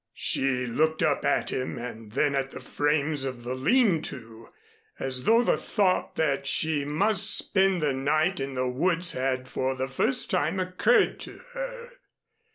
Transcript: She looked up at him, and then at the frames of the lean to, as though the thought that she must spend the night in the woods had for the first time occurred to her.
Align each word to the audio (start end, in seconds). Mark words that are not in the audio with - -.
She 0.15 0.65
looked 0.65 1.03
up 1.03 1.23
at 1.23 1.51
him, 1.51 1.77
and 1.77 2.13
then 2.13 2.33
at 2.33 2.49
the 2.49 2.59
frames 2.59 3.23
of 3.23 3.43
the 3.43 3.53
lean 3.53 4.01
to, 4.01 4.47
as 4.97 5.25
though 5.25 5.43
the 5.43 5.57
thought 5.59 6.15
that 6.15 6.47
she 6.47 6.83
must 6.83 7.37
spend 7.37 7.83
the 7.83 7.93
night 7.93 8.39
in 8.39 8.55
the 8.55 8.67
woods 8.67 9.11
had 9.11 9.47
for 9.47 9.75
the 9.75 9.87
first 9.87 10.31
time 10.31 10.59
occurred 10.59 11.19
to 11.19 11.41
her. 11.53 11.91